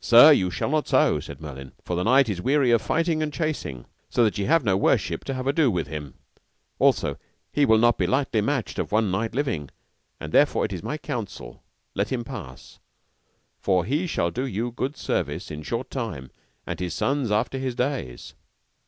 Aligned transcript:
Sir, 0.00 0.32
you 0.32 0.50
shall 0.50 0.68
not 0.68 0.88
so, 0.88 1.20
said 1.20 1.40
Merlin, 1.40 1.74
for 1.84 1.94
the 1.94 2.02
knight 2.02 2.28
is 2.28 2.42
weary 2.42 2.72
of 2.72 2.82
fighting 2.82 3.22
and 3.22 3.32
chasing, 3.32 3.84
so 4.10 4.24
that 4.24 4.36
ye 4.36 4.46
shall 4.46 4.52
have 4.52 4.64
no 4.64 4.76
worship 4.76 5.22
to 5.26 5.34
have 5.34 5.46
ado 5.46 5.70
with 5.70 5.86
him; 5.86 6.14
also 6.80 7.16
he 7.52 7.64
will 7.64 7.78
not 7.78 7.96
be 7.96 8.04
lightly 8.08 8.40
matched 8.40 8.80
of 8.80 8.90
one 8.90 9.12
knight 9.12 9.32
living, 9.32 9.70
and 10.18 10.32
therefore 10.32 10.64
it 10.64 10.72
is 10.72 10.82
my 10.82 10.98
counsel, 10.98 11.62
let 11.94 12.10
him 12.10 12.24
pass, 12.24 12.80
for 13.60 13.84
he 13.84 14.08
shall 14.08 14.32
do 14.32 14.44
you 14.44 14.72
good 14.72 14.96
service 14.96 15.52
in 15.52 15.62
short 15.62 15.88
time, 15.88 16.32
and 16.66 16.80
his 16.80 16.92
sons 16.92 17.30
after 17.30 17.56
his 17.56 17.76
days. 17.76 18.34